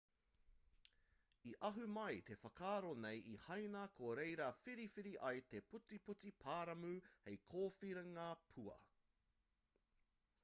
[1.49, 6.93] i ahu mai te whakaaro nei i haina ko reira whiriwhiri ai te putiputi paramu
[7.27, 8.25] hei kōwhiringa
[8.55, 8.79] pua